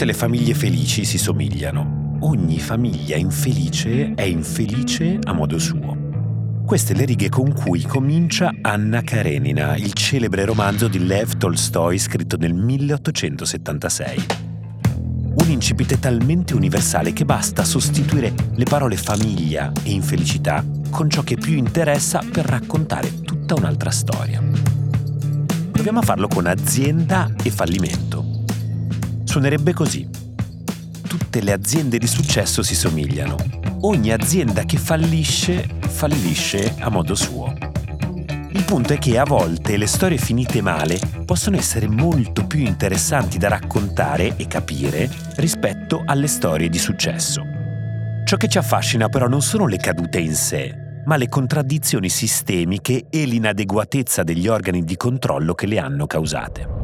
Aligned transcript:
tutte 0.00 0.12
le 0.14 0.18
famiglie 0.18 0.54
felici 0.54 1.04
si 1.04 1.18
somigliano. 1.18 2.16
Ogni 2.20 2.58
famiglia 2.58 3.16
infelice 3.16 4.14
è 4.14 4.22
infelice 4.22 5.18
a 5.22 5.34
modo 5.34 5.58
suo. 5.58 6.62
Queste 6.64 6.94
le 6.94 7.04
righe 7.04 7.28
con 7.28 7.52
cui 7.52 7.82
comincia 7.82 8.50
Anna 8.62 9.02
Karenina, 9.02 9.76
il 9.76 9.92
celebre 9.92 10.46
romanzo 10.46 10.88
di 10.88 11.04
Lev 11.04 11.36
Tolstoi 11.36 11.98
scritto 11.98 12.38
nel 12.38 12.54
1876. 12.54 14.24
Un 15.34 15.50
incipit 15.50 15.98
talmente 15.98 16.54
universale 16.54 17.12
che 17.12 17.26
basta 17.26 17.62
sostituire 17.62 18.32
le 18.54 18.64
parole 18.64 18.96
famiglia 18.96 19.70
e 19.82 19.90
infelicità 19.90 20.64
con 20.88 21.10
ciò 21.10 21.20
che 21.20 21.36
più 21.36 21.58
interessa 21.58 22.22
per 22.32 22.46
raccontare 22.46 23.20
tutta 23.20 23.52
un'altra 23.52 23.90
storia. 23.90 24.42
Proviamo 25.70 25.98
a 25.98 26.02
farlo 26.02 26.26
con 26.26 26.46
azienda 26.46 27.30
e 27.42 27.50
fallimento. 27.50 28.09
Suonerebbe 29.30 29.72
così. 29.72 30.08
Tutte 31.06 31.40
le 31.40 31.52
aziende 31.52 31.98
di 31.98 32.08
successo 32.08 32.64
si 32.64 32.74
somigliano. 32.74 33.36
Ogni 33.82 34.10
azienda 34.10 34.64
che 34.64 34.76
fallisce, 34.76 35.68
fallisce 35.86 36.74
a 36.80 36.90
modo 36.90 37.14
suo. 37.14 37.54
Il 38.50 38.64
punto 38.64 38.92
è 38.92 38.98
che 38.98 39.18
a 39.18 39.22
volte 39.22 39.76
le 39.76 39.86
storie 39.86 40.18
finite 40.18 40.60
male 40.60 40.98
possono 41.24 41.56
essere 41.56 41.86
molto 41.86 42.44
più 42.44 42.58
interessanti 42.58 43.38
da 43.38 43.46
raccontare 43.46 44.34
e 44.36 44.48
capire 44.48 45.08
rispetto 45.36 46.02
alle 46.04 46.26
storie 46.26 46.68
di 46.68 46.78
successo. 46.78 47.42
Ciò 48.24 48.36
che 48.36 48.48
ci 48.48 48.58
affascina 48.58 49.08
però 49.08 49.28
non 49.28 49.42
sono 49.42 49.68
le 49.68 49.76
cadute 49.76 50.18
in 50.18 50.34
sé, 50.34 50.74
ma 51.04 51.16
le 51.16 51.28
contraddizioni 51.28 52.08
sistemiche 52.08 53.06
e 53.08 53.24
l'inadeguatezza 53.26 54.24
degli 54.24 54.48
organi 54.48 54.82
di 54.82 54.96
controllo 54.96 55.54
che 55.54 55.66
le 55.66 55.78
hanno 55.78 56.08
causate. 56.08 56.79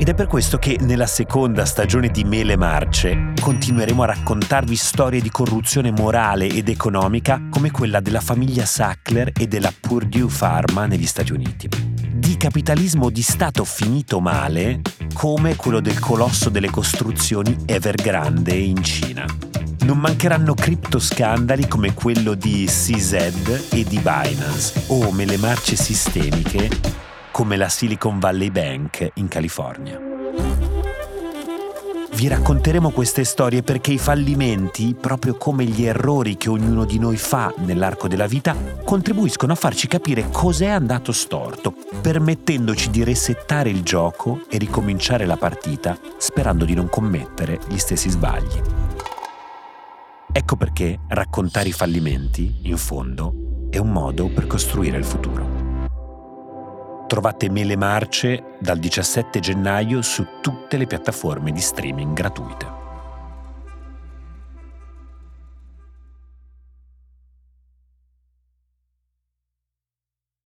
Ed 0.00 0.08
è 0.08 0.14
per 0.14 0.28
questo 0.28 0.56
che 0.56 0.78
nella 0.80 1.06
seconda 1.06 1.66
stagione 1.66 2.08
di 2.08 2.24
Mele 2.24 2.56
Marce 2.56 3.34
continueremo 3.38 4.02
a 4.02 4.06
raccontarvi 4.06 4.74
storie 4.74 5.20
di 5.20 5.28
corruzione 5.28 5.90
morale 5.90 6.46
ed 6.46 6.70
economica 6.70 7.48
come 7.50 7.70
quella 7.70 8.00
della 8.00 8.22
famiglia 8.22 8.64
Sackler 8.64 9.30
e 9.38 9.46
della 9.46 9.70
Purdue 9.78 10.32
Pharma 10.34 10.86
negli 10.86 11.04
Stati 11.04 11.32
Uniti. 11.32 11.68
Di 12.14 12.38
capitalismo 12.38 13.10
di 13.10 13.20
Stato 13.20 13.62
finito 13.64 14.20
male 14.20 14.80
come 15.12 15.56
quello 15.56 15.80
del 15.80 15.98
colosso 15.98 16.48
delle 16.48 16.70
costruzioni 16.70 17.54
Evergrande 17.66 18.54
in 18.54 18.82
Cina. 18.82 19.26
Non 19.80 19.98
mancheranno 19.98 20.54
criptoscandali 20.54 21.68
come 21.68 21.92
quello 21.92 22.32
di 22.32 22.64
CZ 22.64 23.68
e 23.70 23.84
di 23.84 23.98
Binance 23.98 24.84
o 24.86 25.12
mele 25.12 25.36
marce 25.36 25.76
sistemiche 25.76 26.99
come 27.30 27.56
la 27.56 27.68
Silicon 27.68 28.18
Valley 28.18 28.50
Bank 28.50 29.10
in 29.14 29.28
California. 29.28 29.98
Vi 32.12 32.28
racconteremo 32.28 32.90
queste 32.90 33.24
storie 33.24 33.62
perché 33.62 33.92
i 33.92 33.98
fallimenti, 33.98 34.94
proprio 34.94 35.36
come 35.36 35.64
gli 35.64 35.86
errori 35.86 36.36
che 36.36 36.50
ognuno 36.50 36.84
di 36.84 36.98
noi 36.98 37.16
fa 37.16 37.54
nell'arco 37.58 38.08
della 38.08 38.26
vita, 38.26 38.54
contribuiscono 38.84 39.52
a 39.52 39.56
farci 39.56 39.86
capire 39.86 40.28
cos'è 40.30 40.66
andato 40.66 41.12
storto, 41.12 41.74
permettendoci 42.02 42.90
di 42.90 43.04
resettare 43.04 43.70
il 43.70 43.82
gioco 43.82 44.42
e 44.50 44.58
ricominciare 44.58 45.24
la 45.24 45.38
partita 45.38 45.98
sperando 46.18 46.66
di 46.66 46.74
non 46.74 46.90
commettere 46.90 47.58
gli 47.68 47.78
stessi 47.78 48.10
sbagli. 48.10 48.60
Ecco 50.30 50.56
perché 50.56 51.00
raccontare 51.08 51.68
i 51.68 51.72
fallimenti, 51.72 52.60
in 52.64 52.76
fondo, 52.76 53.68
è 53.70 53.78
un 53.78 53.92
modo 53.92 54.28
per 54.28 54.46
costruire 54.46 54.98
il 54.98 55.04
futuro. 55.04 55.59
Trovate 57.10 57.50
Mele 57.50 57.74
Marce 57.74 58.54
dal 58.60 58.78
17 58.78 59.40
gennaio 59.40 60.00
su 60.00 60.24
tutte 60.40 60.76
le 60.76 60.86
piattaforme 60.86 61.50
di 61.50 61.58
streaming 61.58 62.14
gratuite. 62.14 62.79